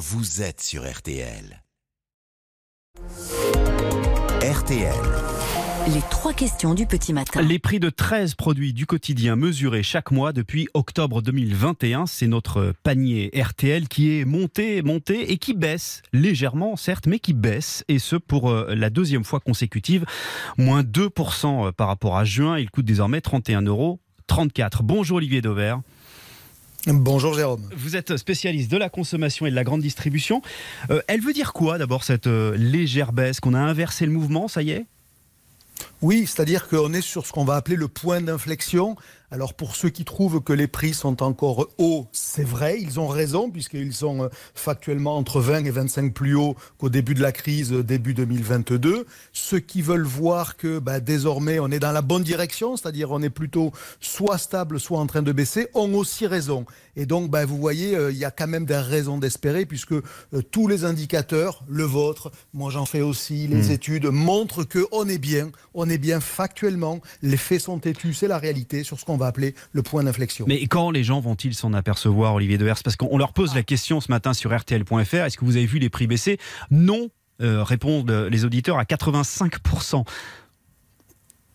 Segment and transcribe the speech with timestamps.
[0.00, 1.62] vous êtes sur RTL.
[4.42, 4.94] RTL.
[5.94, 7.42] Les trois questions du petit matin.
[7.42, 12.06] Les prix de 13 produits du quotidien mesurés chaque mois depuis octobre 2021.
[12.06, 17.34] C'est notre panier RTL qui est monté, monté et qui baisse légèrement, certes, mais qui
[17.34, 17.84] baisse.
[17.88, 20.06] Et ce pour euh, la deuxième fois consécutive.
[20.56, 22.58] Moins 2% euh, par rapport à juin.
[22.58, 24.00] Il coûte désormais 31,34 euros.
[24.82, 25.82] Bonjour Olivier Dauvert.
[26.86, 27.68] Bonjour Jérôme.
[27.76, 30.40] Vous êtes spécialiste de la consommation et de la grande distribution.
[30.90, 34.62] Euh, elle veut dire quoi d'abord cette légère baisse Qu'on a inversé le mouvement, ça
[34.62, 34.86] y est?
[36.02, 38.96] Oui, c'est-à-dire qu'on est sur ce qu'on va appeler le point d'inflexion.
[39.32, 43.06] Alors pour ceux qui trouvent que les prix sont encore hauts, c'est vrai, ils ont
[43.06, 47.30] raison puisqu'ils sont euh, factuellement entre 20 et 25 plus hauts qu'au début de la
[47.30, 49.06] crise euh, début 2022.
[49.32, 53.22] Ceux qui veulent voir que bah, désormais on est dans la bonne direction, c'est-à-dire on
[53.22, 53.70] est plutôt
[54.00, 56.66] soit stable, soit en train de baisser, ont aussi raison.
[56.96, 59.94] Et donc bah, vous voyez, euh, il y a quand même des raisons d'espérer puisque
[60.50, 63.70] tous les indicateurs, le vôtre, moi j'en fais aussi, les mmh.
[63.70, 68.26] études montrent que on est bien, on est bien factuellement, les faits sont têtus, c'est
[68.26, 70.46] la réalité sur ce qu'on va appeler le point d'inflexion.
[70.48, 74.00] Mais quand les gens vont-ils s'en apercevoir, Olivier Devers Parce qu'on leur pose la question
[74.00, 76.38] ce matin sur RTL.fr est-ce que vous avez vu les prix baisser?
[76.70, 80.04] Non, euh, répondent les auditeurs à 85%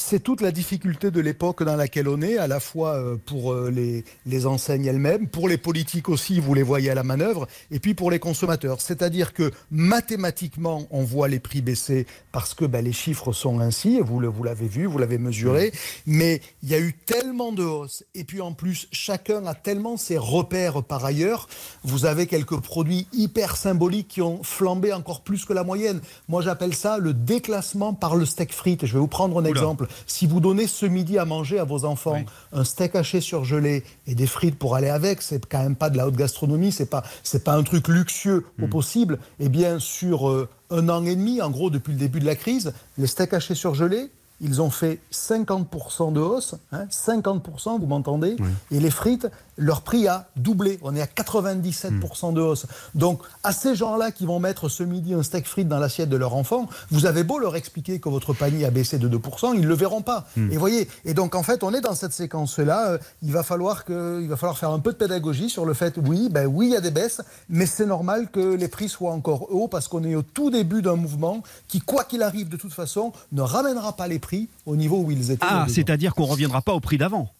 [0.00, 3.52] c'est toute la difficulté de l'époque dans laquelle on est, à la fois euh, pour
[3.52, 7.46] euh, les, les enseignes elles-mêmes, pour les politiques aussi, vous les voyez à la manœuvre,
[7.70, 8.80] et puis pour les consommateurs.
[8.80, 14.00] C'est-à-dire que mathématiquement, on voit les prix baisser parce que ben, les chiffres sont ainsi,
[14.00, 15.72] vous, vous l'avez vu, vous l'avez mesuré,
[16.06, 19.96] mais il y a eu tellement de hausses, et puis en plus, chacun a tellement
[19.96, 21.46] ses repères par ailleurs.
[21.84, 26.00] Vous avez quelques produits hyper symboliques qui ont flambé encore plus que la moyenne.
[26.28, 28.86] Moi, j'appelle ça le déclassement par le steak frites.
[28.86, 29.88] Je vais vous prendre un exemple.
[30.06, 34.14] Si vous donnez ce midi à manger à vos enfants un steak haché surgelé et
[34.14, 37.02] des frites pour aller avec, c'est quand même pas de la haute gastronomie, c'est pas
[37.22, 38.70] c'est pas un truc luxueux au hmm.
[38.70, 39.18] possible.
[39.38, 42.26] Et eh bien sur euh, un an et demi, en gros depuis le début de
[42.26, 47.86] la crise, les steaks hachés surgelés, ils ont fait 50% de hausse, 50%, hein, vous
[47.86, 48.36] m'entendez
[48.70, 50.78] Et les frites, leur prix a doublé.
[50.82, 52.66] On est à 97% de hausse.
[52.94, 56.16] Donc, à ces gens-là qui vont mettre ce midi un steak frites dans l'assiette de
[56.16, 59.60] leur enfant, vous avez beau leur expliquer que votre panier a baissé de 2%, ils
[59.60, 60.26] ne le verront pas.
[60.36, 60.50] Hmm.
[60.50, 62.92] Et voyez, et donc en fait, on est dans cette séquence-là.
[62.92, 65.74] Euh, il, va falloir que, il va falloir faire un peu de pédagogie sur le
[65.74, 67.20] fait, oui, ben oui, il y a des baisses,
[67.50, 70.80] mais c'est normal que les prix soient encore hauts parce qu'on est au tout début
[70.80, 74.29] d'un mouvement qui, quoi qu'il arrive de toute façon, ne ramènera pas les prix
[74.66, 75.46] au niveau où ils étaient.
[75.48, 77.32] Ah, c'est-à-dire qu'on ne reviendra pas au prix d'avant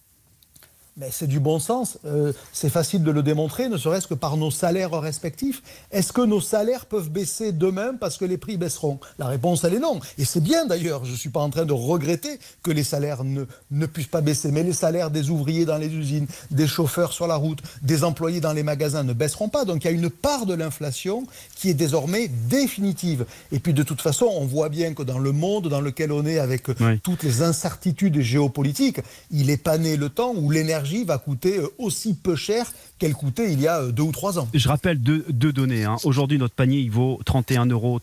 [0.97, 1.97] mais c'est du bon sens.
[2.05, 5.61] Euh, c'est facile de le démontrer, ne serait-ce que par nos salaires respectifs.
[5.91, 8.99] Est-ce que nos salaires peuvent baisser demain parce que les prix baisseront?
[9.17, 9.99] La réponse, elle est non.
[10.17, 11.05] Et c'est bien d'ailleurs.
[11.05, 14.21] Je ne suis pas en train de regretter que les salaires ne, ne puissent pas
[14.21, 14.51] baisser.
[14.51, 18.41] Mais les salaires des ouvriers dans les usines, des chauffeurs sur la route, des employés
[18.41, 19.65] dans les magasins ne baisseront pas.
[19.65, 21.25] Donc il y a une part de l'inflation
[21.55, 23.25] qui est désormais définitive.
[23.51, 26.25] Et puis de toute façon, on voit bien que dans le monde dans lequel on
[26.25, 26.67] est, avec
[27.03, 28.99] toutes les incertitudes géopolitiques,
[29.31, 33.13] il est pas né le temps où l'énergie va coûter euh, aussi peu cher qu'elle
[33.13, 34.47] coûtait il y a euh, deux ou trois ans.
[34.53, 35.85] Je rappelle deux, données.
[35.85, 35.97] Hein.
[36.03, 37.99] Aujourd'hui, notre panier, il vaut 31,34 euros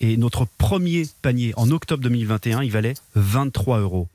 [0.00, 4.08] et notre premier panier en octobre 2021, il valait 23,84 euros.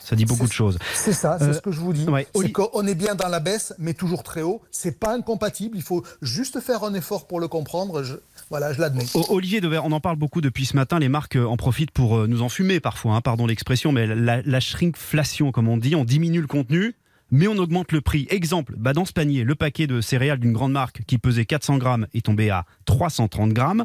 [0.00, 0.78] Ça dit beaucoup de choses.
[0.94, 2.06] C'est ça, c'est euh, ce que je vous dis.
[2.34, 4.62] c'est qu'on est bien dans la baisse, mais toujours très haut.
[4.70, 5.76] C'est pas incompatible.
[5.76, 8.02] Il faut juste faire un effort pour le comprendre.
[8.50, 9.04] voilà, je l'admets.
[9.28, 10.98] Olivier Devers, on en parle beaucoup depuis ce matin.
[10.98, 15.52] Les marques en profitent pour nous enfumer parfois, hein, pardon l'expression, mais la, la shrinkflation,
[15.52, 16.94] comme on dit, on diminue le contenu
[17.30, 18.26] mais on augmente le prix.
[18.30, 21.78] Exemple, bah dans ce panier, le paquet de céréales d'une grande marque qui pesait 400
[21.78, 23.84] grammes est tombé à 330 grammes.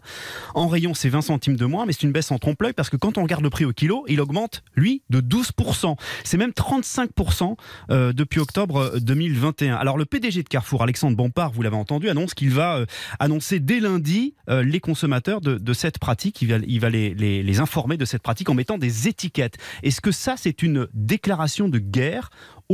[0.53, 2.97] En rayon, c'est 20 centimes de moins, mais c'est une baisse en trompe-l'œil parce que
[2.97, 5.95] quand on regarde le prix au kilo, il augmente, lui, de 12%.
[6.23, 7.55] C'est même 35%
[7.89, 9.75] euh, depuis octobre 2021.
[9.75, 12.85] Alors le PDG de Carrefour, Alexandre Bompard, vous l'avez entendu, annonce qu'il va euh,
[13.19, 16.41] annoncer dès lundi euh, les consommateurs de, cette pratique.
[16.41, 19.57] Il va, il va les, les informer de cette pratique en mettant des étiquettes.
[19.83, 22.29] Est-ce que ça, c'est une déclaration de guerre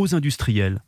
[0.06, 0.82] industriels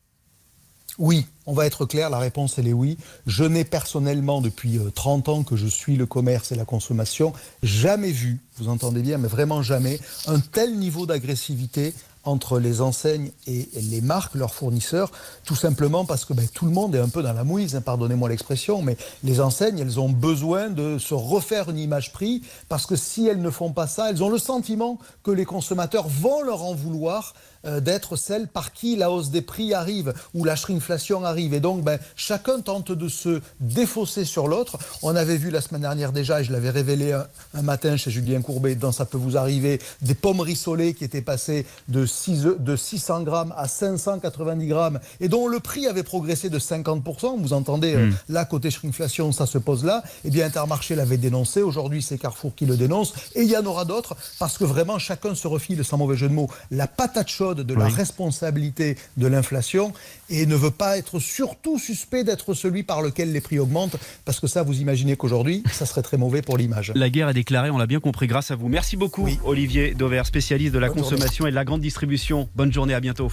[1.00, 2.98] oui, on va être clair, la réponse elle est oui.
[3.26, 7.32] Je n'ai personnellement, depuis 30 euh, ans que je suis le commerce et la consommation,
[7.64, 9.98] jamais vu, vous entendez bien, mais vraiment jamais,
[10.28, 11.94] un tel niveau d'agressivité
[12.26, 15.10] entre les enseignes et les marques, leurs fournisseurs,
[15.46, 17.82] tout simplement parce que ben, tout le monde est un peu dans la mouise, hein,
[17.82, 22.86] pardonnez-moi l'expression, mais les enseignes, elles ont besoin de se refaire une image prix, parce
[22.86, 26.42] que si elles ne font pas ça, elles ont le sentiment que les consommateurs vont
[26.42, 27.34] leur en vouloir
[27.66, 31.54] d'être celle par qui la hausse des prix arrive ou la shrinkflation arrive.
[31.54, 34.78] Et donc, ben, chacun tente de se défausser sur l'autre.
[35.02, 38.42] On avait vu la semaine dernière déjà, et je l'avais révélé un, matin chez Julien
[38.42, 42.76] Courbet, dans Ça peut vous arriver, des pommes rissolées qui étaient passées de, 6, de
[42.76, 47.40] 600 grammes à 590 grammes et dont le prix avait progressé de 50%.
[47.40, 48.16] Vous entendez, euh, hmm.
[48.30, 50.04] là, côté shrinkflation, ça se pose là.
[50.26, 51.62] Eh bien, Intermarché l'avait dénoncé.
[51.62, 53.14] Aujourd'hui, c'est Carrefour qui le dénonce.
[53.36, 56.30] Et il y en aura d'autres parce que vraiment, chacun se refile, sans mauvais jeu
[56.30, 59.94] de mots, la patate chaude de la responsabilité de l'inflation
[60.30, 64.40] et ne veut pas être surtout suspect d'être celui par lequel les prix augmentent parce
[64.40, 66.92] que ça, vous imaginez qu'aujourd'hui, ça serait très mauvais pour l'image.
[66.96, 68.68] La guerre est déclarée, on l'a bien compris grâce à vous.
[68.68, 72.50] Merci beaucoup, Olivier Dover, spécialiste de la consommation et de la grande distribution.
[72.56, 73.32] Bonne journée, à bientôt.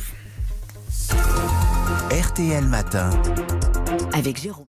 [2.10, 3.10] RTL Matin.
[4.12, 4.66] Avec Jérôme.